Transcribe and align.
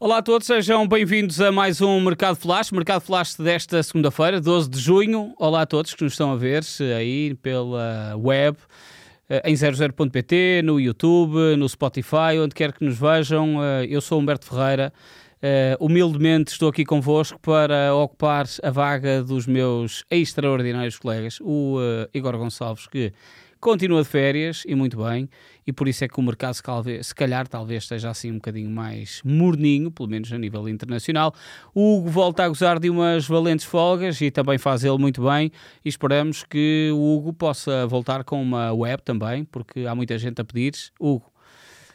Olá 0.00 0.18
a 0.18 0.22
todos, 0.22 0.48
sejam 0.48 0.88
bem-vindos 0.88 1.40
a 1.40 1.52
mais 1.52 1.80
um 1.80 2.00
Mercado 2.00 2.34
Flash, 2.34 2.72
Mercado 2.72 3.00
Flash 3.00 3.36
desta 3.36 3.80
segunda-feira, 3.80 4.40
12 4.40 4.68
de 4.68 4.80
junho. 4.80 5.32
Olá 5.38 5.62
a 5.62 5.66
todos 5.66 5.94
que 5.94 6.02
nos 6.02 6.14
estão 6.14 6.32
a 6.32 6.36
ver 6.36 6.64
aí 6.98 7.36
pela 7.36 8.16
web, 8.16 8.58
eh, 9.28 9.42
em 9.44 9.54
00.pt, 9.54 10.62
no 10.64 10.80
YouTube, 10.80 11.56
no 11.56 11.68
Spotify, 11.68 12.40
onde 12.42 12.56
quer 12.56 12.72
que 12.72 12.84
nos 12.84 12.98
vejam. 12.98 13.62
Eh, 13.62 13.86
eu 13.88 14.00
sou 14.00 14.18
Humberto 14.18 14.46
Ferreira. 14.46 14.92
Humildemente 15.78 16.52
estou 16.52 16.70
aqui 16.70 16.86
convosco 16.86 17.38
para 17.38 17.94
ocupar 17.94 18.46
a 18.62 18.70
vaga 18.70 19.22
dos 19.22 19.46
meus 19.46 20.02
extraordinários 20.10 20.98
colegas, 20.98 21.38
o 21.42 21.76
Igor 22.14 22.38
Gonçalves, 22.38 22.86
que 22.86 23.12
continua 23.64 24.02
de 24.02 24.08
férias 24.10 24.62
e 24.66 24.74
muito 24.74 25.02
bem, 25.02 25.26
e 25.66 25.72
por 25.72 25.88
isso 25.88 26.04
é 26.04 26.08
que 26.08 26.20
o 26.20 26.22
mercado 26.22 26.54
se 26.54 27.14
calhar 27.14 27.48
talvez 27.48 27.84
esteja 27.84 28.10
assim 28.10 28.30
um 28.30 28.34
bocadinho 28.34 28.68
mais 28.68 29.22
morninho, 29.24 29.90
pelo 29.90 30.06
menos 30.06 30.30
a 30.30 30.36
nível 30.36 30.68
internacional. 30.68 31.34
O 31.74 31.96
Hugo 31.96 32.10
volta 32.10 32.44
a 32.44 32.48
gozar 32.48 32.78
de 32.78 32.90
umas 32.90 33.26
valentes 33.26 33.64
folgas 33.64 34.20
e 34.20 34.30
também 34.30 34.58
faz 34.58 34.84
ele 34.84 34.98
muito 34.98 35.24
bem, 35.24 35.50
e 35.82 35.88
esperamos 35.88 36.44
que 36.44 36.90
o 36.92 37.16
Hugo 37.16 37.32
possa 37.32 37.86
voltar 37.86 38.22
com 38.22 38.42
uma 38.42 38.70
web 38.70 39.02
também, 39.02 39.46
porque 39.46 39.86
há 39.86 39.94
muita 39.94 40.18
gente 40.18 40.42
a 40.42 40.44
pedir. 40.44 40.74
Hugo, 41.00 41.32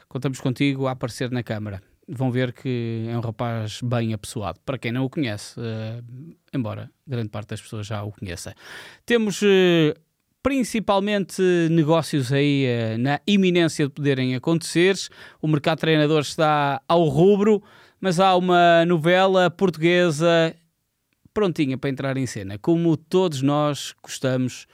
contamos 0.07 0.41
contigo 0.41 0.87
a 0.87 0.91
aparecer 0.93 1.29
na 1.29 1.43
câmara 1.43 1.83
vão 2.11 2.31
ver 2.31 2.51
que 2.51 3.05
é 3.07 3.15
um 3.15 3.19
rapaz 3.19 3.81
bem 3.83 4.15
apessoado. 4.15 4.59
Para 4.65 4.79
quem 4.79 4.91
não 4.91 5.05
o 5.05 5.09
conhece, 5.11 5.59
uh, 5.59 6.03
embora 6.51 6.89
grande 7.05 7.29
parte 7.29 7.49
das 7.49 7.61
pessoas 7.61 7.85
já 7.85 8.01
o 8.01 8.11
conheça. 8.11 8.55
Temos 9.05 9.43
uh, 9.43 9.93
principalmente 10.41 11.41
negócios 11.69 12.31
aí 12.31 12.65
uh, 12.65 12.97
na 12.97 13.19
iminência 13.27 13.87
de 13.87 13.91
poderem 13.91 14.35
acontecer. 14.35 14.95
O 15.41 15.47
mercado 15.47 15.77
de 15.77 15.81
treinadores 15.81 16.29
está 16.29 16.81
ao 16.87 17.07
rubro, 17.07 17.61
mas 17.99 18.19
há 18.19 18.35
uma 18.35 18.85
novela 18.85 19.49
portuguesa 19.49 20.55
prontinha 21.33 21.77
para 21.77 21.89
entrar 21.89 22.17
em 22.17 22.25
cena, 22.25 22.57
como 22.57 22.97
todos 22.97 23.41
nós 23.41 23.93
gostamos, 24.01 24.67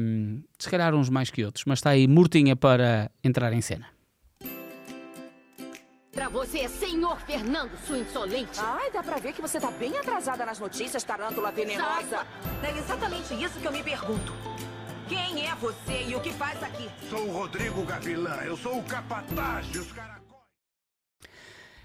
um, 0.00 0.42
se 0.58 0.68
calhar 0.68 0.94
uns 0.94 1.08
mais 1.08 1.30
que 1.30 1.44
outros, 1.44 1.64
mas 1.66 1.78
está 1.78 1.90
aí 1.90 2.08
mortinha 2.08 2.56
para 2.56 3.10
entrar 3.22 3.52
em 3.52 3.60
cena. 3.60 3.86
Pra 6.12 6.30
você, 6.30 6.66
senhor 6.66 7.20
Fernando, 7.20 7.70
sua 7.86 7.98
insolente. 7.98 8.58
Ai, 8.58 8.90
dá 8.90 9.02
pra 9.02 9.18
ver 9.18 9.34
que 9.34 9.42
você 9.42 9.60
tá 9.60 9.70
bem 9.70 9.98
atrasada 9.98 10.46
nas 10.46 10.58
notícias, 10.58 11.04
tarântula 11.04 11.52
venenosa. 11.52 12.26
É 12.62 12.78
exatamente 12.78 13.34
isso 13.34 13.60
que 13.60 13.66
eu 13.66 13.72
me 13.72 13.82
pergunto. 13.82 14.32
Quem 15.08 15.46
é 15.46 15.54
você 15.54 16.04
e 16.08 16.16
o 16.16 16.20
que 16.20 16.32
faz 16.32 16.60
aqui? 16.62 16.90
Sou 17.08 17.28
o 17.28 17.32
Rodrigo 17.32 17.84
Gavilã, 17.84 18.42
eu 18.44 18.56
sou 18.56 18.78
o 18.78 18.82
capataz 18.82 19.66
dos 19.68 19.92
caracóis. 19.92 20.26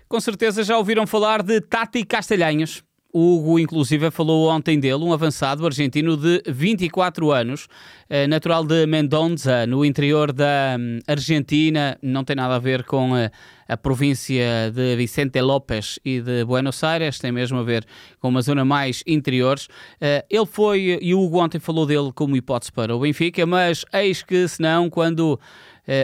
Com 0.10 0.20
certeza 0.20 0.64
já 0.64 0.78
ouviram 0.78 1.06
falar 1.06 1.44
de 1.44 1.62
Tati 1.62 2.04
Castelhanhos. 2.04 2.84
Hugo, 3.14 3.60
inclusive, 3.60 4.10
falou 4.12 4.50
ontem 4.50 4.80
dele, 4.80 5.04
um 5.04 5.12
avançado 5.14 5.66
argentino 5.66 6.16
de 6.16 6.42
24 6.48 7.32
anos, 7.32 7.68
eh, 8.10 8.26
natural 8.28 8.66
de 8.66 8.86
Mendoza, 8.86 9.66
no 9.68 9.84
interior 9.84 10.32
da 10.32 10.78
hum, 10.80 11.00
Argentina, 11.08 11.98
não 12.02 12.24
tem 12.24 12.36
nada 12.36 12.56
a 12.56 12.60
ver 12.60 12.84
com 12.84 13.14
a, 13.14 13.22
eh, 13.22 13.32
a 13.68 13.78
província 13.78 14.72
de 14.74 14.96
Vicente 14.96 15.40
López 15.42 16.00
e 16.04 16.22
de 16.22 16.44
Buenos 16.46 16.84
Aires, 16.84 17.20
tem 17.20 17.32
mesmo 17.32 17.60
a 17.60 17.64
ver 17.64 17.86
com 18.20 18.30
uma 18.30 18.42
zona 18.42 18.66
mais 18.66 19.04
interior. 19.06 19.58
Eh, 20.00 20.26
ele 20.30 20.46
foi, 20.46 21.00
e 21.02 21.14
o 21.14 21.22
Hugo 21.22 21.40
ontem 21.40 21.60
falou 21.60 21.86
dele 21.86 22.12
como 22.14 22.36
hipótese 22.36 22.72
para 22.72 22.96
o 22.96 23.00
Benfica, 23.00 23.46
mas 23.46 23.86
eis 23.94 24.24
que, 24.24 24.48
se 24.48 24.62
não, 24.62 24.90
quando 24.90 25.40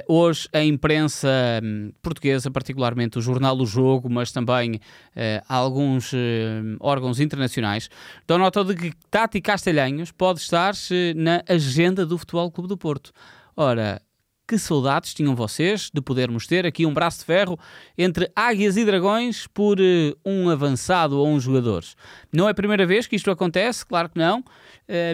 hoje 0.08 0.48
a 0.54 0.64
imprensa 0.64 1.28
um, 1.64 1.92
portuguesa, 2.02 2.50
particularmente 2.50 3.18
o 3.18 3.22
jornal 3.22 3.58
O 3.58 3.66
Jogo, 3.66 4.10
mas 4.10 4.32
também 4.32 4.76
uh, 4.76 4.80
alguns 5.48 6.14
uh, 6.14 6.18
órgãos 6.80 7.20
internacionais, 7.20 7.90
dão 8.28 8.38
nota 8.38 8.64
de 8.64 8.76
que 8.76 8.92
Tati 9.10 9.42
Castelhanhos 9.42 10.12
pode 10.12 10.40
estar 10.40 10.74
na 11.16 11.44
agenda 11.48 12.06
do 12.06 12.18
Futebol 12.18 12.52
Clube 12.52 12.68
do 12.68 12.78
Porto. 12.78 13.12
Ora, 13.56 14.02
que 14.48 14.58
saudades 14.58 15.14
tinham 15.14 15.36
vocês 15.36 15.92
de 15.94 16.02
podermos 16.02 16.48
ter 16.48 16.66
aqui 16.66 16.86
um 16.86 16.94
braço 16.94 17.20
de 17.20 17.26
ferro 17.26 17.60
entre 17.98 18.32
águias 18.34 18.78
e 18.78 18.86
dragões 18.86 19.46
por 19.48 19.78
um 20.26 20.50
avançado 20.50 21.18
ou 21.18 21.28
um 21.28 21.40
jogador. 21.40 21.84
Não 22.32 22.48
é 22.48 22.52
a 22.52 22.56
primeira 22.56 22.86
vez 22.86 23.06
que 23.06 23.18
isto 23.18 23.30
acontece, 23.30 23.86
claro 23.86 24.10
que 24.10 24.18
não, 24.18 24.44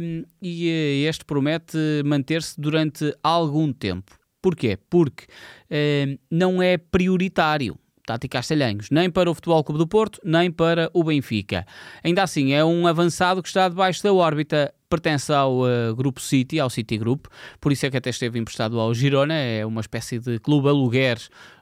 um, 0.03 0.23
e 0.39 1.05
este 1.07 1.25
promete 1.25 1.77
manter-se 2.05 2.59
durante 2.61 3.15
algum 3.23 3.73
tempo. 3.73 4.22
Porquê? 4.43 4.77
Porque 4.89 5.23
uh, 5.71 6.19
não 6.29 6.61
é 6.61 6.77
prioritário. 6.77 7.79
Tati 8.05 8.27
Castelhanhos, 8.27 8.89
nem 8.91 9.09
para 9.09 9.31
o 9.31 9.33
Futebol 9.33 9.63
Clube 9.63 9.79
do 9.79 9.87
Porto, 9.87 10.19
nem 10.25 10.51
para 10.51 10.89
o 10.93 11.05
Benfica. 11.05 11.65
Ainda 12.03 12.21
assim, 12.21 12.51
é 12.51 12.63
um 12.63 12.85
avançado 12.85 13.41
que 13.41 13.47
está 13.47 13.69
debaixo 13.69 14.03
da 14.03 14.13
órbita 14.13 14.73
pertence 14.89 15.31
ao 15.31 15.61
uh, 15.61 15.95
Grupo 15.95 16.19
City, 16.19 16.59
ao 16.59 16.69
City 16.69 16.97
Group, 16.97 17.27
por 17.61 17.71
isso 17.71 17.85
é 17.85 17.89
que 17.89 17.95
até 17.95 18.09
esteve 18.09 18.37
emprestado 18.37 18.77
ao 18.77 18.93
Girona, 18.93 19.33
é 19.33 19.65
uma 19.65 19.81
espécie 19.81 20.19
de 20.19 20.37
clube 20.37 20.67
aluguer, 20.67 21.17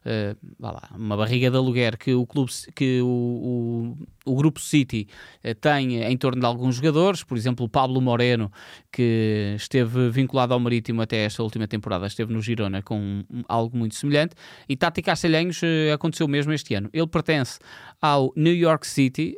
uh, 0.05 0.37
lá, 0.59 0.89
uma 0.95 1.17
barriga 1.17 1.49
de 1.49 1.57
aluguer 1.57 1.97
que 1.97 2.13
o, 2.13 2.25
clube, 2.25 2.51
que 2.75 3.01
o, 3.01 3.95
o, 4.25 4.31
o 4.31 4.35
Grupo 4.35 4.59
City 4.59 5.07
uh, 5.43 5.55
tem 5.55 6.03
em 6.03 6.17
torno 6.17 6.39
de 6.39 6.45
alguns 6.45 6.75
jogadores, 6.75 7.23
por 7.23 7.37
exemplo 7.37 7.65
o 7.65 7.69
Pablo 7.69 8.01
Moreno, 8.01 8.51
que 8.91 9.53
esteve 9.55 10.09
vinculado 10.09 10.53
ao 10.53 10.59
Marítimo 10.59 11.01
até 11.01 11.17
esta 11.25 11.43
última 11.43 11.67
temporada, 11.67 12.07
esteve 12.07 12.33
no 12.33 12.41
Girona 12.41 12.81
com 12.81 13.23
algo 13.47 13.77
muito 13.77 13.95
semelhante, 13.95 14.35
e 14.67 14.75
Tati 14.75 15.01
Castelhanhos 15.01 15.61
aconteceu 15.93 16.27
mesmo 16.27 16.51
este 16.53 16.73
ano. 16.75 16.89
Ele 16.93 17.07
pertence 17.07 17.59
ao 18.01 18.33
New 18.35 18.55
York 18.55 18.85
City, 18.87 19.37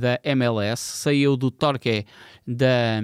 da 0.00 0.20
MLS, 0.22 0.82
saiu 0.82 1.36
do 1.36 1.50
Torquay 1.50 2.04
da, 2.46 3.00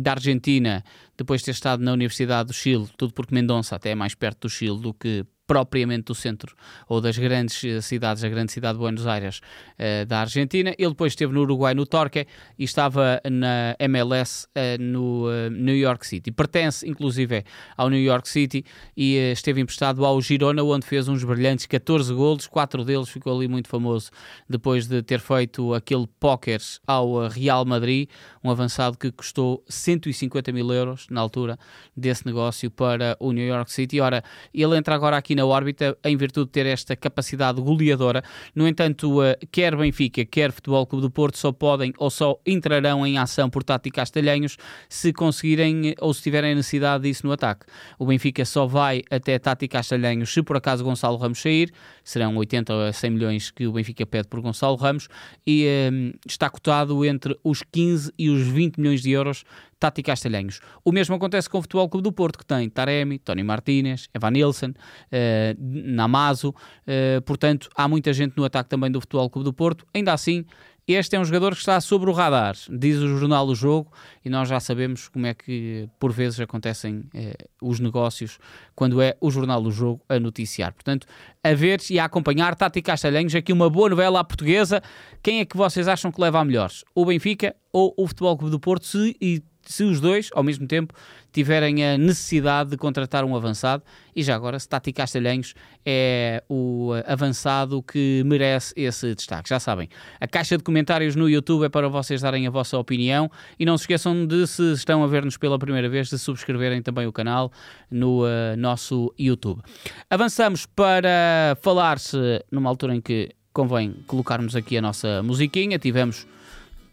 da 0.00 0.12
Argentina, 0.12 0.84
depois 1.16 1.40
de 1.40 1.46
ter 1.46 1.50
estado 1.52 1.82
na 1.82 1.92
Universidade 1.92 2.48
do 2.48 2.52
Chile, 2.52 2.88
tudo 2.96 3.12
porque 3.12 3.34
Mendonça 3.34 3.76
até 3.76 3.90
é 3.90 3.94
mais 3.94 4.14
perto 4.14 4.42
do 4.42 4.50
Chile 4.50 4.78
do 4.78 4.94
que 4.94 5.24
propriamente 5.46 6.06
do 6.06 6.14
centro 6.14 6.56
ou 6.88 7.00
das 7.00 7.16
grandes 7.16 7.62
eh, 7.62 7.80
cidades, 7.80 8.24
a 8.24 8.28
grande 8.28 8.50
cidade 8.50 8.74
de 8.74 8.80
Buenos 8.80 9.06
Aires 9.06 9.38
uh, 9.78 10.04
da 10.06 10.20
Argentina. 10.20 10.74
Ele 10.76 10.90
depois 10.90 11.12
esteve 11.12 11.32
no 11.32 11.42
Uruguai, 11.42 11.72
no 11.72 11.86
Torque, 11.86 12.26
e 12.58 12.64
estava 12.64 13.20
na 13.30 13.76
MLS 13.78 14.46
uh, 14.46 14.48
eh, 14.56 14.78
no 14.78 15.28
uh, 15.28 15.50
New 15.50 15.76
York 15.76 16.06
City. 16.06 16.32
Pertence, 16.32 16.86
inclusive, 16.88 17.44
ao 17.76 17.88
New 17.88 18.00
York 18.00 18.28
City 18.28 18.64
e 18.96 19.14
esteve 19.32 19.60
emprestado 19.60 20.04
ao 20.04 20.20
Girona, 20.20 20.62
onde 20.64 20.84
fez 20.84 21.06
uns 21.06 21.22
brilhantes 21.22 21.66
14 21.66 22.12
golos, 22.12 22.46
quatro 22.46 22.84
deles 22.84 23.08
ficou 23.08 23.36
ali 23.36 23.46
muito 23.46 23.68
famoso 23.68 24.10
depois 24.48 24.88
de 24.88 25.02
ter 25.02 25.20
feito 25.20 25.74
aquele 25.74 26.06
póquer 26.18 26.60
ao 26.86 27.28
Real 27.28 27.64
Madrid, 27.64 28.08
um 28.42 28.50
avançado 28.50 28.98
que 28.98 29.12
custou 29.12 29.62
150 29.68 30.50
mil 30.52 30.72
euros 30.72 31.06
na 31.10 31.20
altura 31.20 31.56
desse 31.96 32.26
negócio 32.26 32.70
para 32.70 33.16
o 33.20 33.30
New 33.30 33.46
York 33.46 33.70
City. 33.70 34.00
Ora, 34.00 34.24
ele 34.52 34.76
entra 34.76 34.94
agora 34.94 35.16
aqui 35.16 35.35
na 35.36 35.46
órbita 35.46 35.96
em 36.04 36.16
virtude 36.16 36.46
de 36.46 36.52
ter 36.52 36.66
esta 36.66 36.96
capacidade 36.96 37.60
goleadora. 37.60 38.22
No 38.54 38.66
entanto, 38.66 39.20
uh, 39.20 39.36
quer 39.52 39.76
Benfica, 39.76 40.24
quer 40.24 40.50
Futebol 40.50 40.86
Clube 40.86 41.02
do 41.02 41.10
Porto 41.10 41.38
só 41.38 41.52
podem 41.52 41.92
ou 41.98 42.10
só 42.10 42.40
entrarão 42.46 43.06
em 43.06 43.18
ação 43.18 43.48
por 43.48 43.62
Tati 43.62 43.90
Castelhanhos 43.90 44.56
se 44.88 45.12
conseguirem 45.12 45.94
ou 46.00 46.12
se 46.12 46.22
tiverem 46.22 46.54
necessidade 46.54 47.04
disso 47.04 47.26
no 47.26 47.32
ataque. 47.32 47.66
O 47.98 48.06
Benfica 48.06 48.44
só 48.44 48.66
vai 48.66 49.02
até 49.10 49.38
Tati 49.38 49.68
Castelhanhos 49.68 50.32
se 50.32 50.42
por 50.42 50.56
acaso 50.56 50.82
Gonçalo 50.82 51.16
Ramos 51.16 51.40
sair, 51.40 51.72
serão 52.02 52.36
80 52.36 52.88
a 52.88 52.92
100 52.92 53.10
milhões 53.10 53.50
que 53.50 53.66
o 53.66 53.72
Benfica 53.72 54.06
pede 54.06 54.28
por 54.28 54.40
Gonçalo 54.40 54.76
Ramos 54.76 55.08
e 55.46 55.66
um, 55.92 56.12
está 56.26 56.48
cotado 56.48 57.04
entre 57.04 57.38
os 57.44 57.62
15 57.62 58.12
e 58.18 58.30
os 58.30 58.46
20 58.46 58.78
milhões 58.78 59.02
de 59.02 59.10
euros 59.10 59.44
Tati 59.78 60.02
Castelhanhos. 60.02 60.60
O 60.84 60.92
mesmo 60.92 61.14
acontece 61.14 61.48
com 61.50 61.58
o 61.58 61.62
Futebol 61.62 61.88
Clube 61.88 62.04
do 62.04 62.12
Porto, 62.12 62.38
que 62.38 62.46
tem 62.46 62.68
Taremi, 62.70 63.18
Tony 63.18 63.42
Martínez, 63.42 64.08
Evan 64.14 64.30
Nilsson, 64.30 64.72
eh, 65.12 65.54
Namazo, 65.58 66.54
eh, 66.86 67.20
portanto 67.20 67.68
há 67.76 67.86
muita 67.86 68.12
gente 68.12 68.36
no 68.36 68.44
ataque 68.44 68.70
também 68.70 68.90
do 68.90 69.00
Futebol 69.00 69.28
Clube 69.28 69.44
do 69.44 69.52
Porto. 69.52 69.86
Ainda 69.94 70.12
assim, 70.12 70.44
este 70.88 71.16
é 71.16 71.20
um 71.20 71.24
jogador 71.24 71.52
que 71.52 71.58
está 71.58 71.80
sobre 71.80 72.08
o 72.08 72.12
radar, 72.12 72.54
diz 72.70 72.98
o 72.98 73.18
jornal 73.18 73.44
do 73.44 73.56
jogo, 73.56 73.92
e 74.24 74.30
nós 74.30 74.48
já 74.48 74.60
sabemos 74.60 75.08
como 75.08 75.26
é 75.26 75.34
que 75.34 75.88
por 75.98 76.12
vezes 76.12 76.38
acontecem 76.38 77.04
eh, 77.12 77.36
os 77.60 77.80
negócios 77.80 78.38
quando 78.72 79.02
é 79.02 79.16
o 79.20 79.28
jornal 79.28 79.60
do 79.60 79.72
jogo 79.72 80.00
a 80.08 80.20
noticiar. 80.20 80.72
Portanto, 80.72 81.06
a 81.42 81.52
ver 81.54 81.80
e 81.90 81.98
a 81.98 82.04
acompanhar 82.04 82.54
Tati 82.54 82.80
Castelhanhos, 82.80 83.34
aqui 83.34 83.52
uma 83.52 83.68
boa 83.68 83.90
novela 83.90 84.20
à 84.20 84.24
portuguesa. 84.24 84.80
Quem 85.22 85.40
é 85.40 85.44
que 85.44 85.56
vocês 85.56 85.88
acham 85.88 86.12
que 86.12 86.20
leva 86.20 86.38
a 86.38 86.44
melhores? 86.44 86.84
O 86.94 87.04
Benfica 87.04 87.56
ou 87.72 87.92
o 87.96 88.06
Futebol 88.06 88.38
Clube 88.38 88.52
do 88.52 88.60
Porto? 88.60 88.86
Se, 88.86 89.16
e 89.20 89.42
se 89.72 89.84
os 89.84 90.00
dois, 90.00 90.30
ao 90.32 90.42
mesmo 90.42 90.66
tempo, 90.66 90.94
tiverem 91.32 91.84
a 91.84 91.98
necessidade 91.98 92.70
de 92.70 92.76
contratar 92.76 93.24
um 93.24 93.36
avançado. 93.36 93.82
E 94.14 94.22
já 94.22 94.34
agora, 94.34 94.58
Stati 94.58 94.92
Castelhanhos 94.92 95.54
é 95.84 96.42
o 96.48 96.92
avançado 97.06 97.82
que 97.82 98.22
merece 98.24 98.72
esse 98.76 99.14
destaque. 99.14 99.48
Já 99.48 99.60
sabem, 99.60 99.88
a 100.18 100.26
caixa 100.26 100.56
de 100.56 100.64
comentários 100.64 101.14
no 101.14 101.28
YouTube 101.28 101.64
é 101.64 101.68
para 101.68 101.88
vocês 101.88 102.22
darem 102.22 102.46
a 102.46 102.50
vossa 102.50 102.78
opinião. 102.78 103.30
E 103.58 103.66
não 103.66 103.76
se 103.76 103.82
esqueçam 103.82 104.26
de, 104.26 104.46
se 104.46 104.72
estão 104.72 105.04
a 105.04 105.06
ver-nos 105.06 105.36
pela 105.36 105.58
primeira 105.58 105.88
vez, 105.88 106.08
de 106.08 106.18
subscreverem 106.18 106.80
também 106.80 107.06
o 107.06 107.12
canal 107.12 107.52
no 107.90 108.24
uh, 108.24 108.56
nosso 108.56 109.12
YouTube. 109.18 109.60
Avançamos 110.08 110.64
para 110.64 111.56
falar-se, 111.60 112.16
numa 112.50 112.70
altura 112.70 112.94
em 112.94 113.00
que 113.00 113.30
convém 113.52 113.94
colocarmos 114.06 114.56
aqui 114.56 114.76
a 114.76 114.82
nossa 114.82 115.22
musiquinha. 115.22 115.78
Tivemos 115.78 116.26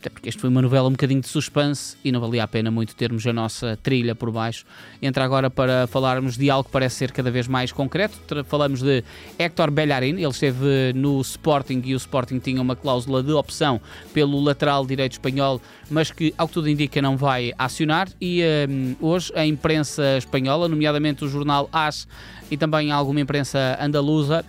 até 0.04 0.10
porque 0.10 0.28
isto 0.28 0.42
foi 0.42 0.50
uma 0.50 0.62
novela 0.62 0.90
um 0.90 0.92
bocadinho 0.92 1.22
de 1.22 1.30
suspense 1.30 1.96
e 2.04 2.12
não 2.12 2.20
valia 2.20 2.44
a 2.44 2.48
pena 2.48 2.70
muito 2.70 2.94
termos 2.94 3.26
a 3.26 3.32
nossa 3.32 3.80
trilha 3.82 4.14
por 4.14 4.30
baixo. 4.32 4.66
Entra 5.02 5.24
agora 5.24 5.50
para 5.50 5.88
falarmos 5.88 6.36
de 6.36 6.50
algo 6.50 6.66
que 6.66 6.72
parece 6.72 6.98
ser 6.98 7.14
cada 7.14 7.32
vez 7.32 7.48
mais 7.48 7.72
concreto. 7.72 8.20
Falamos 8.44 8.82
de 8.82 9.02
Héctor 9.40 9.72
Bellerin, 9.72 10.16
ele 10.16 10.28
esteve 10.28 10.92
no 10.94 11.22
Sporting 11.22 11.82
e 11.86 11.94
o 11.94 11.98
Sporting 11.98 12.40
tinha 12.40 12.62
uma 12.62 12.76
cláusula 12.76 13.24
de 13.24 13.32
opção 13.32 13.80
pelo 14.14 14.42
lateral 14.42 14.86
direito 14.86 15.14
espanhol, 15.14 15.62
mas 15.90 16.12
que, 16.12 16.34
ao 16.38 16.50
que 16.50 16.54
tudo 16.54 16.68
indica, 16.68 17.02
não 17.02 17.16
vai 17.16 17.54
acionar. 17.58 18.10
E 18.20 18.42
um, 18.70 18.96
hoje 19.00 19.32
a 19.36 19.46
imprensa 19.46 20.18
espanhola, 20.18 20.68
nomeadamente 20.68 21.24
o 21.24 21.30
jornal 21.30 21.70
AS 21.72 22.10
e 22.52 22.58
também 22.58 22.92
alguma 22.92 23.22
imprensa 23.22 23.78
andaluza, 23.80 24.44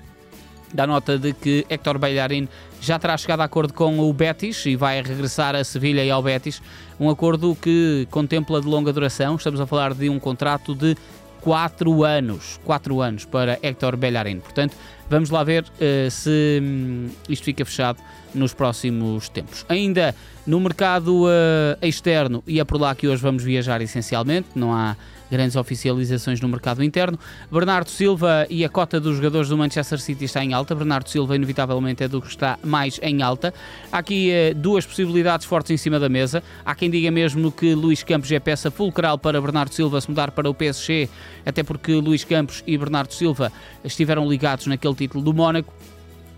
dá 0.75 0.85
nota 0.85 1.17
de 1.17 1.33
que 1.33 1.65
Héctor 1.69 1.97
Bellerin 1.97 2.49
já 2.85 2.99
terá 2.99 3.17
chegado 3.17 3.41
a 3.41 3.45
acordo 3.45 3.73
com 3.73 3.99
o 3.99 4.13
Betis 4.13 4.67
e 4.67 4.77
vai 4.77 5.01
regressar 5.01 5.57
a 5.57 5.65
Sevilha 5.65 6.05
e 6.05 6.11
ao 6.11 6.23
Betis. 6.23 6.61
Um 7.01 7.09
acordo 7.09 7.57
que 7.61 8.07
contempla 8.11 8.61
de 8.61 8.67
longa 8.67 8.93
duração. 8.93 9.37
Estamos 9.37 9.59
a 9.59 9.67
falar 9.67 9.95
de 9.95 10.11
um 10.11 10.19
contrato 10.19 10.75
de 10.75 10.95
4 11.41 12.05
anos. 12.05 12.61
4 12.65 13.01
anos 13.01 13.25
para 13.25 13.59
Héctor 13.63 13.97
Bellerin. 13.97 14.41
Portanto, 14.41 14.77
vamos 15.09 15.31
lá 15.31 15.43
ver 15.43 15.65
uh, 15.65 16.11
se 16.11 16.61
um, 16.63 17.09
isto 17.27 17.45
fica 17.45 17.65
fechado 17.65 17.99
nos 18.35 18.53
próximos 18.53 19.31
tempos. 19.31 19.65
Ainda 19.69 20.15
no 20.47 20.61
mercado 20.61 21.25
uh, 21.25 21.79
externo, 21.81 22.45
e 22.47 22.61
é 22.61 22.65
por 22.65 22.79
lá 22.79 22.95
que 22.95 23.09
hoje 23.09 23.23
vamos 23.23 23.43
viajar 23.43 23.81
essencialmente, 23.81 24.49
não 24.55 24.75
há 24.75 24.95
grandes 25.35 25.57
oficializações 25.57 26.41
no 26.41 26.49
mercado 26.49 26.83
interno. 26.85 27.19
Bernardo 27.51 27.91
Silva 27.91 28.47
e 28.49 28.65
a 28.65 28.69
cota 28.69 29.01
dos 29.01 29.17
jogadores 29.17 29.49
do 29.49 29.59
Manchester 29.59 29.99
City 29.99 30.27
está 30.27 30.45
em 30.45 30.53
alta. 30.53 30.75
Bernardo 30.77 31.11
Silva, 31.11 31.35
inevitavelmente, 31.35 32.05
é 32.05 32.09
do 32.09 32.23
que 32.23 32.29
está 32.29 32.57
mais 32.63 33.01
em 33.03 33.21
alta. 33.21 33.53
Há 33.91 33.99
aqui 33.99 34.31
eh, 34.31 34.55
duas 34.55 34.87
possibilidades 34.87 35.45
fortes 35.45 35.73
em 35.73 35.77
cima 35.77 35.99
da 35.99 36.09
mesa. 36.09 36.41
Há 36.65 36.73
quem 36.75 36.89
diga 36.89 37.11
mesmo 37.11 37.51
que 37.51 37.75
Luís 37.75 38.05
Campos 38.05 38.31
é 38.31 38.39
peça 38.39 38.71
fulcral 38.71 39.19
para 39.19 39.41
Bernardo 39.41 39.75
Silva 39.75 40.01
se 40.01 40.09
mudar 40.09 40.31
para 40.31 40.49
o 40.49 40.55
PSG, 40.55 41.09
até 41.45 41.65
porque 41.65 41.93
Luís 41.95 42.23
Campos 42.23 42.63
e 42.65 42.79
Bernardo 42.79 43.13
Silva 43.13 43.51
estiveram 43.85 44.29
ligados 44.29 44.69
naquele 44.69 44.95
título 44.95 45.25
do 45.25 45.35
Mónaco 45.35 45.75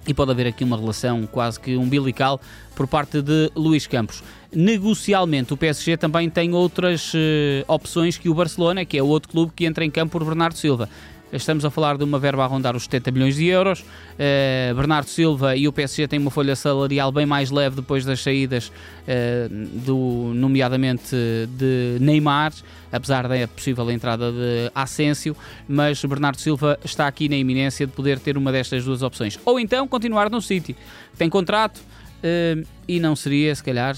e 0.06 0.14
pode 0.14 0.30
haver 0.30 0.46
aqui 0.46 0.64
uma 0.64 0.76
relação 0.76 1.26
quase 1.26 1.58
que 1.58 1.76
umbilical 1.76 2.40
por 2.74 2.86
parte 2.86 3.20
de 3.20 3.50
Luís 3.54 3.86
Campos. 3.86 4.22
Negocialmente, 4.52 5.52
o 5.52 5.56
PSG 5.56 5.96
também 5.96 6.30
tem 6.30 6.54
outras 6.54 7.12
uh, 7.14 7.18
opções 7.66 8.16
que 8.16 8.28
o 8.28 8.34
Barcelona, 8.34 8.84
que 8.84 8.96
é 8.96 9.02
o 9.02 9.06
outro 9.06 9.28
clube 9.28 9.52
que 9.54 9.66
entra 9.66 9.84
em 9.84 9.90
campo 9.90 10.12
por 10.12 10.24
Bernardo 10.24 10.56
Silva. 10.56 10.88
Estamos 11.32 11.64
a 11.64 11.70
falar 11.70 11.98
de 11.98 12.04
uma 12.04 12.18
verba 12.18 12.44
a 12.44 12.46
rondar 12.46 12.76
os 12.76 12.84
70 12.84 13.10
milhões 13.10 13.34
de 13.34 13.46
euros. 13.46 13.80
Uh, 13.80 14.74
Bernardo 14.74 15.08
Silva 15.08 15.56
e 15.56 15.66
o 15.66 15.72
PSG 15.72 16.06
têm 16.06 16.20
uma 16.20 16.30
folha 16.30 16.54
salarial 16.54 17.10
bem 17.10 17.26
mais 17.26 17.50
leve 17.50 17.76
depois 17.76 18.04
das 18.04 18.20
saídas, 18.20 18.68
uh, 18.68 19.48
do, 19.84 20.32
nomeadamente 20.34 21.16
de 21.50 21.98
Neymar, 22.00 22.52
apesar 22.92 23.26
da 23.26 23.48
possível 23.48 23.90
entrada 23.90 24.30
de 24.30 24.70
Asensio. 24.72 25.36
Mas 25.68 26.02
Bernardo 26.04 26.40
Silva 26.40 26.78
está 26.84 27.08
aqui 27.08 27.28
na 27.28 27.36
iminência 27.36 27.86
de 27.86 27.92
poder 27.92 28.20
ter 28.20 28.36
uma 28.36 28.52
destas 28.52 28.84
duas 28.84 29.02
opções. 29.02 29.38
Ou 29.44 29.58
então 29.58 29.88
continuar 29.88 30.30
no 30.30 30.40
City. 30.40 30.76
Tem 31.18 31.28
contrato 31.28 31.78
uh, 31.78 32.66
e 32.86 33.00
não 33.00 33.16
seria, 33.16 33.52
se 33.52 33.64
calhar 33.64 33.96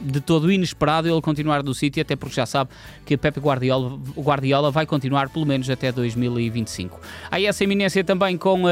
de 0.00 0.20
todo 0.20 0.50
inesperado 0.50 1.08
ele 1.08 1.20
continuar 1.20 1.62
no 1.62 1.74
City, 1.74 2.00
até 2.00 2.16
porque 2.16 2.36
já 2.36 2.46
sabe 2.46 2.70
que 3.04 3.16
Pepe 3.16 3.40
Guardiola, 3.40 3.98
Guardiola 4.16 4.70
vai 4.70 4.86
continuar 4.86 5.28
pelo 5.28 5.46
menos 5.46 5.68
até 5.68 5.90
2025. 5.90 7.00
Há 7.30 7.40
essa 7.40 7.64
eminência 7.64 8.02
também 8.04 8.36
com 8.36 8.64
uh, 8.64 8.68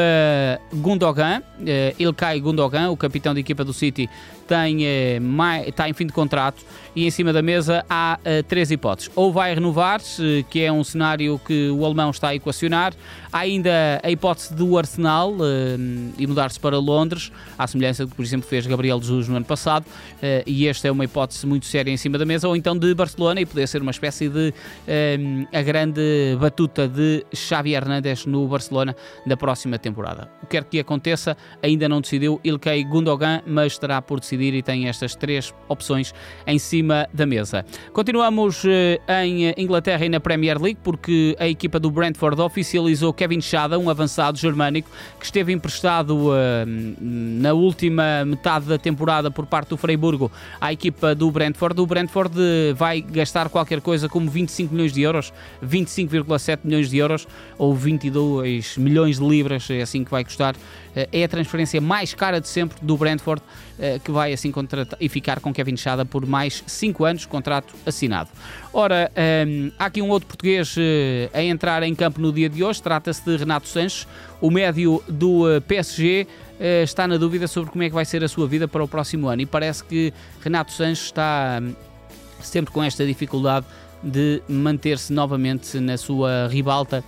Gundogan, 0.73 1.40
uh, 1.40 1.62
Ilkay 1.99 2.40
Gundogan, 2.40 2.90
o 2.90 2.96
capitão 2.96 3.34
de 3.34 3.40
equipa 3.40 3.64
do 3.64 3.73
City, 3.73 4.08
tem, 4.46 4.78
uh, 4.84 5.20
mai, 5.20 5.69
está 5.69 5.88
em 5.88 5.93
fim 5.93 6.06
de 6.06 6.12
contrato 6.12 6.64
e 6.94 7.06
em 7.06 7.10
cima 7.10 7.32
da 7.32 7.43
mesa 7.43 7.84
há 7.88 8.19
uh, 8.20 8.43
três 8.44 8.70
hipóteses. 8.70 9.10
Ou 9.14 9.32
vai 9.32 9.54
renovar, 9.54 10.00
que 10.50 10.60
é 10.62 10.72
um 10.72 10.84
cenário 10.84 11.40
que 11.44 11.70
o 11.70 11.84
alemão 11.84 12.10
está 12.10 12.28
a 12.28 12.34
equacionar, 12.34 12.94
há 13.32 13.38
ainda 13.40 14.00
a 14.02 14.10
hipótese 14.10 14.54
do 14.54 14.78
Arsenal 14.78 15.34
e 16.19 16.26
mudar-se 16.26 16.58
para 16.58 16.78
Londres, 16.78 17.31
à 17.58 17.66
semelhança 17.66 18.04
do 18.04 18.10
que, 18.10 18.16
por 18.16 18.25
exemplo, 18.25 18.48
fez 18.48 18.66
Gabriel 18.66 19.00
Jesus 19.00 19.28
no 19.28 19.37
ano 19.37 19.44
passado, 19.44 19.84
e 20.46 20.66
esta 20.66 20.88
é 20.88 20.90
uma 20.90 21.04
hipótese 21.04 21.46
muito 21.46 21.66
séria 21.66 21.90
em 21.90 21.96
cima 21.96 22.19
da 22.19 22.25
mesa, 22.25 22.49
ou 22.49 22.56
então 22.56 22.76
de 22.76 22.94
Barcelona 22.94 23.40
e 23.40 23.46
poder 23.46 23.66
ser 23.66 23.82
uma 23.82 23.90
espécie 23.90 24.28
de 24.28 24.54
a 25.52 25.62
grande 25.62 26.37
batuta 26.40 26.88
de 26.88 27.25
Xavi 27.34 27.75
Hernandes 27.75 28.26
no 28.26 28.46
Barcelona 28.46 28.96
da 29.26 29.37
próxima 29.37 29.78
temporada. 29.78 30.31
O 30.42 30.46
que 30.46 30.56
quer 30.56 30.64
que 30.64 30.81
aconteça, 30.81 31.37
ainda 31.62 31.88
não 31.88 32.00
decidiu 32.00 32.40
Ilkay 32.42 32.84
Gundogan, 32.84 33.42
mas 33.46 33.72
estará 33.72 34.00
por 34.00 34.20
decidir 34.20 34.35
e 34.42 34.62
tem 34.62 34.88
estas 34.88 35.14
três 35.14 35.54
opções 35.68 36.12
em 36.46 36.58
cima 36.58 37.08
da 37.12 37.26
mesa. 37.26 37.64
Continuamos 37.92 38.64
uh, 38.64 38.68
em 39.22 39.54
Inglaterra 39.56 40.04
e 40.04 40.08
na 40.08 40.18
Premier 40.20 40.60
League, 40.60 40.78
porque 40.82 41.36
a 41.38 41.46
equipa 41.46 41.78
do 41.78 41.90
Brentford 41.90 42.40
oficializou 42.40 43.12
Kevin 43.12 43.40
Schada, 43.40 43.78
um 43.78 43.90
avançado 43.90 44.38
germânico, 44.38 44.90
que 45.18 45.24
esteve 45.24 45.52
emprestado 45.52 46.30
uh, 46.30 46.34
na 46.66 47.52
última 47.52 48.24
metade 48.24 48.66
da 48.66 48.78
temporada 48.78 49.30
por 49.30 49.46
parte 49.46 49.68
do 49.68 49.76
Freiburgo 49.76 50.30
à 50.60 50.72
equipa 50.72 50.86
equipa 50.86 51.14
do 51.14 51.30
Brentford. 51.30 51.80
O 51.80 51.86
Brentford 51.86 52.34
vai 52.74 53.00
gastar 53.00 53.48
qualquer 53.48 53.80
coisa 53.80 54.08
como 54.08 54.30
25 54.30 54.72
milhões 54.72 54.92
de 54.92 55.02
euros, 55.02 55.32
25,7 55.64 56.60
milhões 56.64 56.88
de 56.88 56.98
euros 56.98 57.28
ou 57.58 57.74
22 57.74 58.78
milhões 58.78 59.18
de 59.18 59.26
libras, 59.26 59.68
é 59.70 59.82
assim 59.82 60.04
que 60.04 60.10
vai 60.10 60.24
custar. 60.24 60.56
É 61.12 61.25
a 61.25 61.28
transferência 61.28 61.81
mais 61.81 62.14
cara 62.14 62.40
de 62.40 62.48
sempre 62.48 62.78
do 62.81 62.96
Brentford, 62.96 63.43
eh, 63.78 64.00
que 64.02 64.10
vai 64.10 64.32
assim 64.32 64.50
contratar 64.50 64.98
e 64.98 65.08
ficar 65.08 65.40
com 65.40 65.52
Kevin 65.52 65.76
Chada 65.76 66.06
por 66.06 66.25
mais 66.25 66.64
5 66.66 67.04
anos, 67.04 67.26
contrato 67.26 67.75
assinado. 67.84 68.31
Ora, 68.72 69.12
ehm, 69.14 69.70
há 69.78 69.84
aqui 69.87 70.00
um 70.00 70.08
outro 70.08 70.26
português 70.26 70.75
eh, 70.78 71.28
a 71.34 71.43
entrar 71.43 71.82
em 71.82 71.94
campo 71.94 72.19
no 72.19 72.32
dia 72.32 72.48
de 72.48 72.64
hoje, 72.64 72.82
trata-se 72.82 73.22
de 73.22 73.37
Renato 73.37 73.69
Sanches, 73.69 74.06
o 74.40 74.50
médio 74.50 75.02
do 75.06 75.50
eh, 75.50 75.60
PSG 75.60 76.26
está 76.82 77.06
na 77.06 77.19
dúvida 77.19 77.46
sobre 77.46 77.70
como 77.70 77.84
é 77.84 77.88
que 77.90 77.94
vai 77.94 78.06
ser 78.06 78.25
a 78.25 78.28
sua 78.28 78.49
vida 78.49 78.66
para 78.66 78.82
o 78.82 78.88
próximo 78.88 79.28
ano. 79.28 79.42
E 79.42 79.46
parece 79.46 79.84
que 79.84 80.10
Renato 80.40 80.73
Sanches 80.73 81.04
está 81.04 81.61
hum, 81.62 81.75
sempre 82.40 82.73
com 82.73 82.82
esta 82.82 83.04
dificuldade 83.04 83.66
de 84.02 84.42
manter-se 84.49 85.12
novamente 85.12 85.78
na 85.78 85.99
sua 85.99 86.49
ribalta 86.49 87.04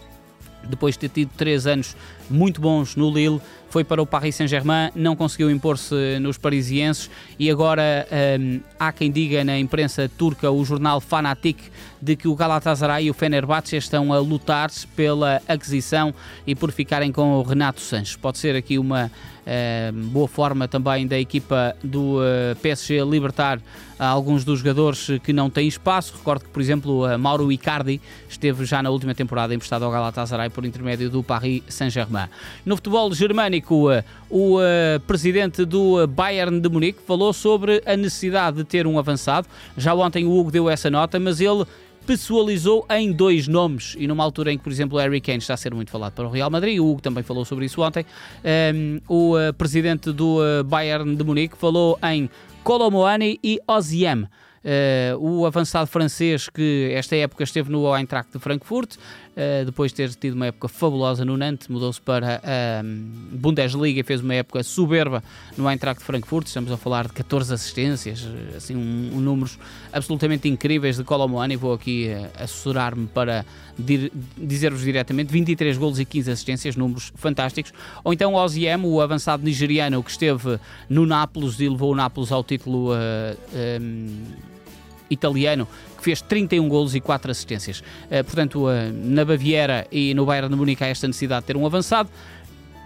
depois 0.69 0.95
de 0.95 1.01
ter 1.01 1.09
tido 1.09 1.31
três 1.37 1.67
anos 1.67 1.97
muito 2.29 2.61
bons 2.61 2.97
no 2.97 3.11
Lille, 3.11 3.41
foi 3.71 3.85
para 3.85 4.01
o 4.01 4.07
Paris 4.07 4.37
Saint-Germain, 4.37 4.91
não 4.95 5.15
conseguiu 5.15 5.51
impor-se 5.51 6.19
nos 6.21 6.39
parisienses 6.39 7.11
e 7.39 7.51
agora 7.51 8.07
hum, 8.41 8.61
há 8.79 8.93
quem 8.93 9.11
diga 9.11 9.45
na 9.45 9.59
imprensa 9.59 10.11
turca, 10.17 10.51
o 10.51 10.65
jornal 10.65 11.01
Fanatic, 11.01 11.59
de 12.01 12.17
que 12.17 12.29
o 12.29 12.35
Galatasaray 12.35 13.07
e 13.07 13.11
o 13.11 13.15
Fenerbahçe 13.15 13.77
estão 13.77 14.13
a 14.13 14.19
lutar 14.19 14.71
pela 14.95 15.43
aquisição 15.49 16.15
e 16.47 16.55
por 16.55 16.71
ficarem 16.71 17.13
com 17.13 17.39
o 17.39 17.43
Renato 17.43 17.81
Sanches. 17.81 18.17
Pode 18.17 18.39
ser 18.39 18.55
aqui 18.57 18.79
uma 18.79 19.11
uh, 19.49 19.93
boa 19.93 20.29
forma 20.29 20.69
também 20.69 21.07
da 21.07 21.19
equipa 21.19 21.75
do 21.83 22.19
uh, 22.19 22.23
eh, 22.23 22.55
PSG 22.61 23.05
libertar 23.05 23.61
alguns 23.99 24.45
dos 24.45 24.61
jogadores 24.61 25.09
que 25.25 25.33
não 25.33 25.51
têm 25.51 25.67
espaço. 25.67 26.15
Recordo 26.17 26.45
que, 26.45 26.51
por 26.51 26.63
exemplo, 26.63 27.05
uh, 27.05 27.19
Mauro 27.19 27.51
Icardi 27.51 28.01
esteve 28.29 28.65
já 28.65 28.81
na 28.81 28.91
última 28.91 29.13
temporada 29.15 29.53
emprestado 29.53 29.85
ao 29.85 29.91
Galatasaray 29.91 30.51
por 30.51 30.65
intermédio 30.65 31.11
do 31.11 31.23
Paris 31.23 31.63
Saint-Germain. 31.69 32.29
No 32.65 32.77
futebol 32.77 33.13
germânico, 33.13 33.58
uh, 33.71 34.05
o 34.31 34.59
presidente 35.07 35.65
do 35.65 36.07
Bayern 36.07 36.61
de 36.61 36.69
Munique 36.69 37.01
falou 37.07 37.33
sobre 37.33 37.83
a 37.87 37.97
necessidade 37.97 38.59
de 38.59 38.65
ter 38.65 38.87
um 38.87 38.99
avançado. 38.99 39.49
Já 39.77 39.95
ontem 39.95 40.25
o 40.25 40.39
Hugo 40.39 40.51
deu 40.51 40.69
essa 40.69 40.91
nota, 40.91 41.19
mas 41.19 41.41
ele 41.41 41.65
pessoalizou 42.07 42.87
em 42.91 43.13
dois 43.13 43.47
nomes 43.47 43.95
e 43.99 44.07
numa 44.07 44.25
altura 44.25 44.51
em 44.53 44.57
que, 44.57 44.65
por 44.65 44.73
exemplo, 44.73 44.97
o 44.97 45.01
Harry 45.01 45.21
Kane 45.21 45.39
está 45.39 45.55
a 45.55 45.57
ser 45.59 45.75
muito 45.75 45.91
falado 45.91 46.15
para 46.15 46.27
o 46.27 46.31
Real 46.31 46.51
Madrid, 46.51 46.79
o 46.79 46.91
Hugo 46.91 47.03
também 47.03 47.23
falou 47.23 47.45
sobre 47.45 47.67
isso 47.67 47.83
ontem, 47.83 48.03
um, 48.03 48.49
ehm, 48.49 49.01
o 49.07 49.35
presidente 49.59 50.11
do 50.11 50.39
Bayern 50.65 51.15
de 51.15 51.23
Munique 51.23 51.59
falou 51.59 51.99
em 52.03 52.31
Colomoani 52.65 53.39
e 53.43 53.61
Oziem. 53.67 54.27
Uh, 54.59 55.17
o 55.19 55.47
avançado 55.47 55.87
francês 55.87 56.49
que 56.49 56.91
esta 56.93 57.15
época 57.15 57.45
esteve 57.45 57.71
no 57.71 57.97
Eintracht 57.97 58.33
de 58.33 58.39
Frankfurt, 58.39 58.97
uh, 59.39 59.65
depois 59.65 59.93
de 59.93 59.97
ter 59.97 60.11
tido 60.15 60.35
uma 60.35 60.47
época 60.47 60.69
fabulosa 60.69 61.25
no 61.25 61.37
Nantes, 61.37 61.69
mudou-se 61.69 62.01
para 62.01 62.41
a 62.43 62.83
uh, 62.83 63.37
Bundesliga 63.37 64.01
e 64.01 64.03
fez 64.03 64.21
uma 64.21 64.35
época 64.35 64.63
soberba 64.63 65.23
no 65.57 65.71
Eintracht 65.71 66.03
Frankfurt. 66.03 66.49
Estamos 66.49 66.73
a 66.73 66.77
falar 66.77 67.07
de 67.07 67.13
14 67.13 67.55
assistências, 67.55 68.27
assim, 68.57 68.75
um, 68.75 69.17
um 69.17 69.21
números 69.21 69.59
absolutamente 69.93 70.49
incríveis 70.49 70.97
de 70.97 71.05
Colomboani. 71.05 71.57
Vou 71.57 71.73
aqui 71.73 72.09
uh, 72.09 72.43
assessorar-me 72.43 73.07
para 73.07 73.45
dizer-vos 74.37 74.83
diretamente: 74.83 75.33
23 75.33 75.79
golos 75.79 76.01
e 76.01 76.05
15 76.05 76.31
assistências, 76.33 76.77
números 76.77 77.13
fantásticos. 77.15 77.73
Ou 78.03 78.13
então 78.13 78.35
Oziem, 78.35 78.85
o 78.85 79.01
avançado 79.01 79.45
nigeriano 79.45 80.03
que 80.03 80.11
esteve 80.11 80.59
no 80.89 81.07
Nápoles 81.07 81.61
e 81.61 81.69
levou 81.69 81.93
o 81.93 81.95
Nápoles 81.95 82.33
ao 82.33 82.43
título. 82.43 82.91
Um, 82.93 84.58
italiano, 85.11 85.67
que 85.97 86.05
fez 86.05 86.21
31 86.23 86.69
golos 86.69 86.95
e 86.95 87.01
4 87.01 87.31
assistências. 87.31 87.81
Uh, 87.81 88.25
portanto, 88.25 88.67
uh, 88.67 88.71
na 88.93 89.25
Baviera 89.25 89.87
e 89.91 90.15
no 90.15 90.27
Bayern 90.27 90.49
de 90.49 90.57
Munique 90.57 90.85
há 90.85 90.89
esta 90.89 91.07
necessidade 91.07 91.43
de 91.43 91.47
ter 91.49 91.57
um 91.57 91.67
avançado. 91.67 92.09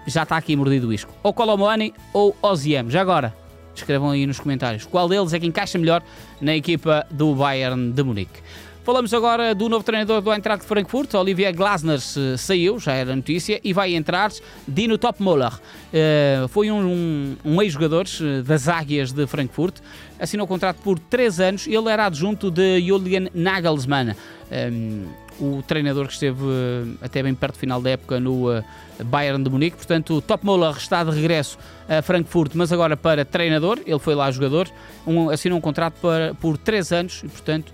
já 0.07 0.23
está 0.25 0.37
aqui 0.37 0.57
mordido 0.57 0.89
o 0.89 0.93
isco. 0.93 1.13
Ou 1.23 1.33
Colomani 1.33 1.95
ou 2.13 2.37
Oziem. 2.43 2.91
Já 2.91 3.01
agora, 3.01 3.35
escrevam 3.75 4.11
aí 4.11 4.27
nos 4.27 4.41
comentários 4.41 4.85
qual 4.85 5.09
deles 5.09 5.33
é 5.33 5.41
que 5.41 5.47
encaixa 5.47 5.79
melhor 5.79 6.03
na 6.41 6.55
equipa 6.55 7.07
do 7.11 7.35
Bayern 7.35 7.93
de 7.93 8.03
Munique. 8.03 8.41
Falamos 8.85 9.15
agora 9.15 9.55
do 9.55 9.69
novo 9.69 9.85
treinador 9.85 10.21
do 10.21 10.33
Eintracht 10.33 10.67
Frankfurt, 10.67 11.15
Olivier 11.15 11.55
Glasner 11.55 12.01
saiu, 12.37 12.81
já 12.81 12.93
era 12.93 13.15
notícia, 13.15 13.61
e 13.63 13.73
vai 13.73 13.95
entrar 13.95 14.33
Dino 14.67 14.99
Topmoller. 14.99 15.53
Uh, 15.55 16.49
foi 16.49 16.69
um, 16.69 16.81
um, 16.81 17.37
um 17.45 17.63
ex-jogador 17.63 18.07
eh, 18.21 18.43
das 18.43 18.67
Águias 18.67 19.13
de 19.13 19.25
Frankfurt, 19.25 19.77
assinou 20.19 20.47
o 20.47 20.49
contrato 20.49 20.79
por 20.83 20.99
3 20.99 21.39
anos, 21.39 21.67
ele 21.69 21.89
era 21.89 22.07
adjunto 22.07 22.51
de 22.51 22.81
Julian 22.81 23.29
Nagelsmann. 23.33 24.17
Um, 24.51 25.07
o 25.41 25.63
treinador 25.63 26.09
que 26.09 26.15
esteve 26.15 26.43
uh, 26.43 26.99
até 27.01 27.23
bem 27.23 27.35
perto 27.35 27.55
do 27.55 27.59
final 27.61 27.81
da 27.81 27.91
época 27.91 28.19
no 28.19 28.51
uh, 28.51 28.65
Bayern 29.05 29.43
de 29.43 29.49
Munique. 29.49 29.77
Portanto, 29.77 30.21
Topmoller 30.21 30.77
está 30.77 31.05
de 31.05 31.11
regresso 31.13 31.57
a 31.89 32.03
Frankfurt, 32.03 32.53
mas 32.55 32.73
agora 32.73 32.97
para 32.97 33.25
treinador. 33.25 33.79
Ele 33.87 33.99
foi 34.01 34.17
lá 34.17 34.31
jogador, 34.31 34.69
um, 35.07 35.31
assinou 35.31 35.59
um 35.59 35.61
contrato 35.61 35.95
para, 36.03 36.35
por 36.35 36.59
3 36.59 36.93
anos 36.93 37.23
e, 37.25 37.29
portanto, 37.29 37.73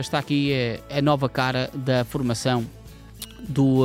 está 0.00 0.18
aqui 0.18 0.52
uh, 0.52 0.98
a 0.98 1.02
nova 1.02 1.28
cara 1.28 1.70
da 1.74 2.04
formação 2.04 2.64
do 3.48 3.84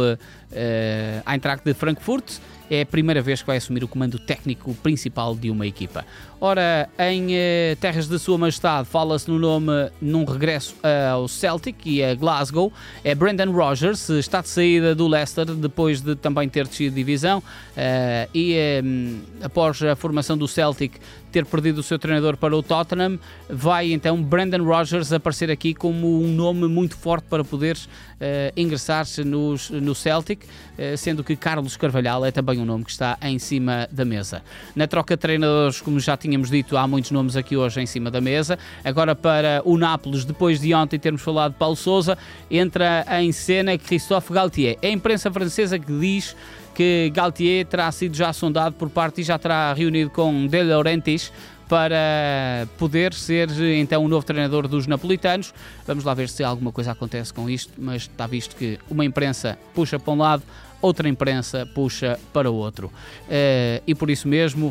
Eintracht 1.26 1.64
de 1.64 1.74
Frankfurt. 1.74 2.40
É 2.70 2.82
a 2.82 2.86
primeira 2.86 3.22
vez 3.22 3.42
que 3.42 3.48
vai 3.48 3.58
assumir 3.58 3.84
o 3.84 3.88
comando 3.88 4.18
técnico 4.18 4.74
principal 4.76 5.36
de 5.36 5.50
uma 5.50 5.68
equipa. 5.68 6.06
Ora, 6.42 6.90
em 7.00 7.28
eh, 7.32 7.78
terras 7.80 8.08
de 8.08 8.20
Sua 8.20 8.38
Majestade, 8.38 8.88
fala-se 8.88 9.30
no 9.30 9.40
nome 9.40 9.72
num 10.02 10.26
regresso 10.26 10.76
ao 11.12 11.28
Celtic 11.28 11.86
e 11.86 12.04
a 12.04 12.14
Glasgow. 12.14 12.72
É 13.04 13.16
Brendan 13.16 13.52
Rodgers, 13.52 14.10
está 14.10 14.42
de 14.42 14.50
saída 14.50 14.94
do 14.94 15.08
Leicester 15.08 15.46
depois 15.46 16.02
de 16.02 16.16
também 16.16 16.50
ter 16.50 16.68
descido 16.68 16.92
de 16.92 16.96
divisão 16.96 17.40
uh, 17.40 18.30
e 18.34 18.56
um, 18.84 19.20
após 19.42 19.82
a 19.82 19.96
formação 19.96 20.38
do 20.38 20.48
Celtic 20.48 20.94
ter 21.32 21.46
perdido 21.46 21.80
o 21.80 21.84
seu 21.84 22.00
treinador 22.00 22.38
para 22.38 22.56
o 22.56 22.64
Tottenham, 22.64 23.20
vai 23.50 23.92
então 23.92 24.24
Brendan 24.24 24.64
Rodgers 24.64 25.12
aparecer 25.12 25.52
aqui 25.52 25.74
como 25.74 26.24
um 26.24 26.28
nome 26.30 26.66
muito 26.66 26.96
forte 26.96 27.26
para 27.30 27.44
poder 27.44 27.76
uh, 27.76 28.54
ingressar-se 28.56 29.24
no 29.24 29.94
Celtic, 29.94 30.44
uh, 30.44 30.98
sendo 30.98 31.26
que 31.26 31.36
Carlos 31.36 31.76
Carvalhal 31.76 32.24
é 32.26 32.32
também 32.32 32.55
um 32.58 32.66
nome 32.66 32.84
que 32.84 32.92
está 32.92 33.18
em 33.22 33.40
cima 33.40 33.88
da 33.92 34.06
mesa. 34.06 34.42
Na 34.76 34.88
troca 34.88 35.16
de 35.16 35.22
treinadores, 35.22 35.82
como 35.82 36.00
já 36.00 36.16
tínhamos 36.16 36.50
dito, 36.50 36.78
há 36.78 36.88
muitos 36.88 37.12
nomes 37.12 37.36
aqui 37.36 37.56
hoje 37.56 37.82
em 37.82 37.86
cima 37.86 38.10
da 38.12 38.22
mesa. 38.22 38.58
Agora 38.84 39.16
para 39.16 39.62
o 39.66 39.78
Nápoles, 39.78 40.26
depois 40.26 40.60
de 40.60 40.74
ontem 40.74 41.00
termos 41.00 41.22
falado 41.22 41.54
de 41.54 41.58
Paulo 41.58 41.76
Sousa, 41.76 42.18
entra 42.50 43.06
em 43.22 43.32
cena 43.32 43.78
Christophe 43.78 44.34
Galtier. 44.34 44.78
É 44.82 44.88
a 44.88 44.92
imprensa 44.92 45.32
francesa 45.32 45.78
que 45.80 45.92
diz 46.00 46.36
que 46.74 47.10
Galtier 47.14 47.66
terá 47.66 47.92
sido 47.92 48.16
já 48.16 48.34
sondado 48.34 48.76
por 48.76 48.90
parte 48.90 49.22
e 49.22 49.24
já 49.24 49.40
terá 49.40 49.74
reunido 49.74 50.10
com 50.10 50.46
De 50.46 50.62
Laurentiis 50.62 51.32
para 51.68 52.68
poder 52.78 53.14
ser 53.14 53.50
então 53.78 54.04
o 54.04 54.08
novo 54.08 54.26
treinador 54.26 54.68
dos 54.68 54.86
napolitanos. 54.86 55.54
Vamos 55.88 56.04
lá 56.04 56.14
ver 56.14 56.30
se 56.30 56.44
alguma 56.44 56.72
coisa 56.72 56.92
acontece 56.92 57.34
com 57.34 57.50
isto, 57.50 57.74
mas 57.78 58.04
está 58.04 58.28
visto 58.28 58.56
que 58.56 58.78
uma 58.90 59.04
imprensa 59.04 59.58
puxa 59.74 59.98
para 59.98 60.14
um 60.14 60.18
lado, 60.18 60.44
outra 60.86 61.10
imprensa 61.10 61.66
puxa 61.66 62.20
para 62.32 62.50
outro. 62.50 62.88
Uh, 62.88 63.82
e 63.86 63.96
por 63.96 64.10
isso 64.10 64.28
mesmo 64.28 64.68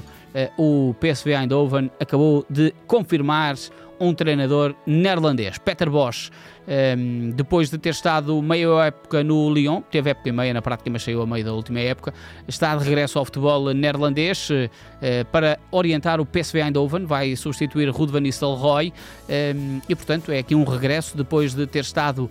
uh, 0.57 0.91
o 0.91 0.95
PSV 0.95 1.33
Eindhoven 1.35 1.91
acabou 1.99 2.47
de 2.49 2.73
confirmar 2.87 3.57
um 4.05 4.15
treinador 4.15 4.75
neerlandês, 4.87 5.59
Peter 5.59 5.89
Bosch. 5.89 6.31
Um, 6.67 6.73
ehm, 6.73 7.31
depois 7.31 7.71
de 7.71 7.79
ter 7.79 7.91
estado 7.91 8.41
meia 8.41 8.87
época 8.87 9.23
no 9.23 9.53
Lyon, 9.53 9.83
teve 9.91 10.11
época 10.11 10.29
e 10.29 10.33
meia 10.33 10.55
na 10.55 10.63
prática, 10.63 10.89
mas 10.91 11.03
saiu 11.03 11.23
a 11.23 11.27
meio 11.27 11.45
da 11.45 11.53
última 11.53 11.81
época, 11.81 12.15
está 12.49 12.75
de 12.75 12.85
regresso 12.85 13.19
ao 13.19 13.25
futebol 13.25 13.73
neerlandês 13.75 14.49
uh, 14.51 15.25
para 15.31 15.59
orientar 15.71 16.21
o 16.21 16.27
PSV 16.27 16.61
Eindhoven, 16.61 17.05
vai 17.05 17.37
substituir 17.37 17.91
Ruud 17.91 18.11
van 18.11 18.21
Nistelrooy 18.21 18.89
um, 18.89 18.93
ehm, 19.29 19.81
e, 19.89 19.95
portanto, 19.95 20.33
é 20.33 20.39
aqui 20.39 20.55
um 20.55 20.65
regresso 20.65 21.17
depois 21.17 21.55
de 21.55 21.67
ter 21.67 21.81
estado 21.81 22.25
uh, 22.25 22.31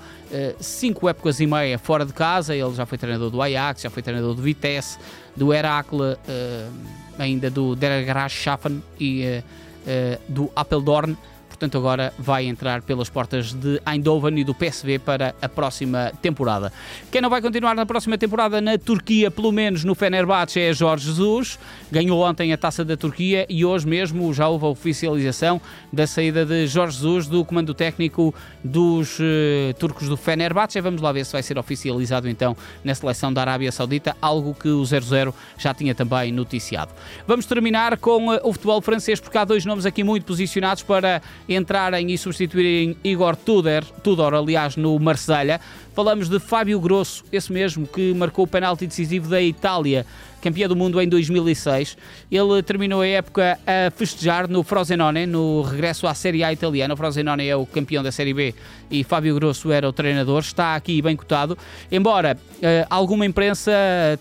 cinco 0.60 1.08
épocas 1.08 1.40
e 1.40 1.46
meia 1.46 1.78
fora 1.78 2.06
de 2.06 2.14
casa. 2.14 2.56
Ele 2.56 2.74
já 2.74 2.86
foi 2.86 2.98
treinador 2.98 3.30
do 3.30 3.42
Ajax, 3.42 3.82
já 3.82 3.90
foi 3.90 4.02
treinador 4.02 4.34
do 4.34 4.42
Vitesse, 4.42 4.98
do 5.36 5.54
Heracle, 5.54 6.02
uh, 6.02 6.74
ainda 7.20 7.50
do 7.50 7.76
Der 7.76 8.04
Graafschaffen 8.04 8.82
e 9.00 9.44
do 10.30 10.50
Apeldoorn 10.56 11.18
portanto 11.54 11.78
agora 11.78 12.12
vai 12.18 12.46
entrar 12.46 12.82
pelas 12.82 13.10
portas 13.10 13.54
de 13.54 13.80
Eindhoven 13.86 14.40
e 14.40 14.44
do 14.44 14.56
PSV 14.56 14.98
para 14.98 15.36
a 15.40 15.48
próxima 15.48 16.12
temporada. 16.20 16.74
Quem 17.12 17.22
não 17.22 17.30
vai 17.30 17.42
continuar 17.42 17.76
na 17.76 17.86
próxima 17.86 18.18
temporada 18.18 18.60
na 18.60 18.76
Turquia, 18.76 19.30
pelo 19.30 19.52
menos 19.52 19.84
no 19.84 19.94
Fenerbahçe, 19.94 20.60
é 20.60 20.74
Jorge 20.74 21.06
Jesus. 21.06 21.60
Ganhou 21.92 22.20
ontem 22.22 22.52
a 22.52 22.58
Taça 22.58 22.84
da 22.84 22.98
Turquia 22.98 23.46
e 23.48 23.64
hoje 23.64 23.88
mesmo 23.88 24.34
já 24.34 24.48
houve 24.48 24.66
a 24.66 24.70
oficialização 24.70 25.62
da 25.92 26.08
saída 26.08 26.44
de 26.44 26.66
Jorge 26.66 26.98
Jesus 26.98 27.28
do 27.28 27.46
comando 27.46 27.74
técnico 27.74 28.34
dos 28.64 29.20
uh, 29.20 29.24
turcos 29.78 30.10
do 30.10 30.18
Fenerbahçe. 30.18 30.82
Vamos 30.82 31.02
lá 31.02 31.12
ver 31.12 31.24
se 31.24 31.34
vai 31.34 31.44
ser 31.44 31.60
oficializado 31.60 32.28
então 32.28 32.58
na 32.84 32.96
seleção 32.96 33.32
da 33.32 33.42
Arábia 33.42 33.72
Saudita, 33.72 34.18
algo 34.20 34.56
que 34.56 34.70
o 34.70 34.82
0-0 34.82 35.32
já 35.58 35.72
tinha 35.72 35.94
também 35.94 36.32
noticiado. 36.32 36.92
Vamos 37.28 37.46
terminar 37.46 37.98
com 37.98 38.30
uh, 38.30 38.40
o 38.44 38.52
futebol 38.54 38.82
francês, 38.82 39.20
porque 39.20 39.38
há 39.38 39.46
dois 39.46 39.66
nomes 39.66 39.86
aqui 39.86 40.04
muito 40.04 40.26
posicionados 40.26 40.82
para 40.82 41.22
entrarem 41.48 42.12
e 42.12 42.18
substituírem 42.18 42.96
Igor 43.04 43.36
Tudor, 43.36 43.84
Tudor 44.04 44.34
aliás, 44.34 44.76
no 44.76 44.98
Marselha. 45.00 45.60
Falamos 45.94 46.30
de 46.30 46.40
Fábio 46.40 46.80
Grosso, 46.80 47.24
esse 47.32 47.52
mesmo 47.52 47.88
que 47.88 48.14
marcou 48.14 48.46
o 48.46 48.48
penalti 48.48 48.88
decisivo 48.88 49.30
da 49.30 49.42
Itália 49.42 50.06
campeão 50.44 50.68
do 50.68 50.76
mundo 50.76 51.02
em 51.02 51.08
2006. 51.08 51.98
Ele 52.30 52.62
terminou 52.62 53.02
a 53.02 53.08
época 53.08 53.58
a 53.66 53.90
festejar 53.92 54.50
no 54.50 54.62
Frosinone, 54.62 55.26
no 55.26 55.62
regresso 55.62 56.06
à 56.06 56.14
Série 56.14 56.44
A 56.44 56.52
italiana. 56.52 56.94
O 56.94 56.98
Frosinone 56.98 57.48
é 57.48 57.56
o 57.56 57.66
campeão 57.66 58.04
da 58.04 58.12
Série 58.12 58.34
B 58.34 58.54
e 58.92 59.04
Fábio 59.04 59.34
Grosso 59.36 59.72
era 59.72 59.88
o 59.88 59.94
treinador. 59.94 60.42
Está 60.42 60.76
aqui 60.76 61.02
bem 61.02 61.16
cotado. 61.16 61.58
Embora 61.90 62.38
uh, 62.38 62.88
alguma 62.90 63.26
imprensa 63.26 63.72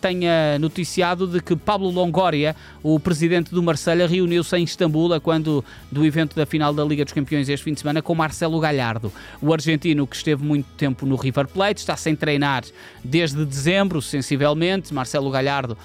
tenha 0.01 0.59
noticiado 0.61 1.27
de 1.27 1.43
que 1.43 1.57
Pablo 1.57 1.91
Longoria, 1.91 2.55
o 2.83 3.01
presidente 3.01 3.53
do 3.53 3.63
Marselha, 3.63 4.07
reuniu-se 4.07 4.57
em 4.57 4.63
Istambul 4.63 5.21
quando 5.21 5.65
do 5.91 6.07
evento 6.07 6.37
da 6.37 6.47
final 6.47 6.73
da 6.73 6.85
Liga 6.85 7.05
dos 7.05 7.13
Campeões 7.13 7.49
este 7.49 7.65
fim 7.65 7.75
de 7.75 7.81
semana 7.81 8.01
com 8.01 8.15
Marcelo 8.15 8.59
Galhardo, 8.61 9.13
o 9.41 9.53
argentino 9.53 10.07
que 10.07 10.15
esteve 10.15 10.45
muito 10.45 10.67
tempo 10.77 11.05
no 11.05 11.17
River 11.17 11.49
Plate, 11.49 11.81
está 11.81 11.97
sem 11.97 12.15
treinar 12.15 12.63
desde 13.05 13.45
dezembro, 13.45 14.01
sensivelmente. 14.01 14.95
Marcelo 14.95 15.31
Galhardo 15.31 15.77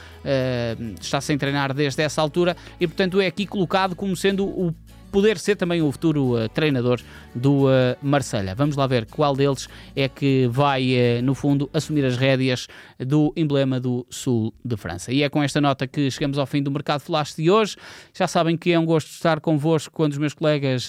está 1.00 1.22
sem 1.22 1.38
treinar 1.38 1.74
desde 1.74 2.02
essa 2.02 2.22
altura 2.22 2.56
e, 2.80 2.88
portanto, 2.88 3.20
é 3.22 3.28
aqui 3.28 3.46
colocado 3.46 3.96
como 3.96 4.16
sendo 4.16 4.46
o 4.46 4.74
poder 5.12 5.38
ser 5.38 5.56
também 5.56 5.82
o 5.82 5.92
futuro 5.92 6.36
uh, 6.36 6.50
treinador 6.50 7.02
do 7.34 7.66
uh, 7.66 7.98
Marselha. 8.02 8.54
Vamos 8.56 8.76
lá 8.76 8.86
ver 8.88 9.06
qual 9.06 9.36
deles 9.36 9.68
é 9.96 10.08
que 10.08 10.48
vai, 10.48 10.94
uh, 10.94 11.24
no 11.24 11.34
fundo, 11.34 11.70
assumir 11.74 12.06
as 12.06 12.18
rédeas 12.18 12.68
do 13.00 13.34
emblema 13.36 13.80
do 13.80 14.06
sul 14.10 14.54
de 14.64 14.78
França. 14.78 15.12
E 15.12 15.24
é 15.24 15.30
com 15.30 15.42
esta 15.42 15.62
nota 15.62 15.88
que 15.88 16.10
chegamos 16.12 16.38
ao 16.38 16.46
fim 16.46 16.62
do 16.62 16.72
Mercado 16.72 17.02
Flash 17.02 17.36
de 17.36 17.50
hoje. 17.50 17.76
Já 18.14 18.28
sabem 18.28 18.58
que 18.58 18.72
é 18.72 18.80
um 18.80 18.86
gosto 18.86 19.10
estar 19.10 19.40
convosco 19.40 19.94
quando 19.94 20.12
os 20.14 20.18
meus 20.18 20.34
colegas, 20.34 20.88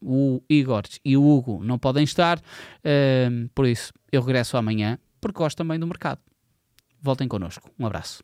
o 0.00 0.42
Igor 0.48 0.82
e 1.04 1.16
o 1.16 1.26
Hugo, 1.26 1.62
não 1.64 1.78
podem 1.78 2.04
estar. 2.04 2.40
por 3.54 3.66
isso, 3.66 3.92
eu 4.10 4.22
regresso 4.22 4.56
amanhã, 4.56 4.98
porque 5.20 5.38
gosto 5.38 5.56
também 5.56 5.78
do 5.78 5.86
mercado. 5.86 6.20
Voltem 7.00 7.28
connosco. 7.28 7.70
Um 7.78 7.86
abraço. 7.86 8.22